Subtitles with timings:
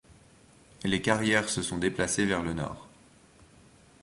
[0.83, 2.87] Les carrières se sont déplacées vers le nord.